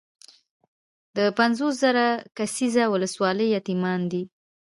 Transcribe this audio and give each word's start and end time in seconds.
د 1.17 1.19
پنځوس 1.37 1.73
زره 1.83 2.05
کسیزه 2.37 2.83
ولسوالۍ 2.93 3.47
یتیمان 3.57 4.01
دي. 4.11 4.23